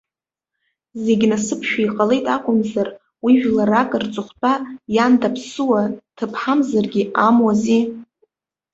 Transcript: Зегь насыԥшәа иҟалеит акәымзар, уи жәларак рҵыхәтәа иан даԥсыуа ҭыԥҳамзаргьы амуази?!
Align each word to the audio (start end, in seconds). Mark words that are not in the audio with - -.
Зегь 1.03 1.25
насыԥшәа 1.31 1.81
иҟалеит 1.85 2.25
акәымзар, 2.35 2.87
уи 3.25 3.33
жәларак 3.41 3.91
рҵыхәтәа 4.01 4.53
иан 4.95 5.13
даԥсыуа 5.21 5.81
ҭыԥҳамзаргьы 6.17 7.03
амуази?! 7.27 7.83